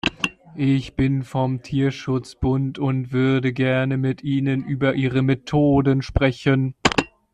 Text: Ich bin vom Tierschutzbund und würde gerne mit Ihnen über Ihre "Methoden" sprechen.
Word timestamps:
Ich 0.57 0.95
bin 0.95 1.21
vom 1.21 1.61
Tierschutzbund 1.61 2.79
und 2.79 3.11
würde 3.11 3.53
gerne 3.53 3.97
mit 3.99 4.23
Ihnen 4.23 4.63
über 4.63 4.95
Ihre 4.95 5.21
"Methoden" 5.21 6.01
sprechen. 6.01 6.73